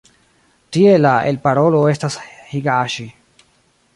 Tie 0.77 0.93
la 1.01 1.11
elparolo 1.33 1.83
estas 1.93 2.17
higaŝi. 2.55 3.09